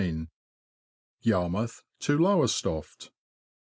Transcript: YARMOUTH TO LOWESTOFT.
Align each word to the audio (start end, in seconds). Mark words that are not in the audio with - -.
YARMOUTH 1.21 1.83
TO 1.99 2.17
LOWESTOFT. 2.17 3.11